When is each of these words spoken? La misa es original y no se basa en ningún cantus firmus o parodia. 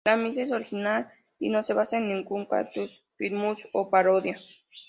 La 0.05 0.17
misa 0.17 0.41
es 0.41 0.49
original 0.51 1.13
y 1.37 1.49
no 1.49 1.61
se 1.61 1.75
basa 1.75 1.97
en 1.97 2.07
ningún 2.07 2.47
cantus 2.47 3.03
firmus 3.17 3.67
o 3.71 3.91
parodia. 3.91 4.35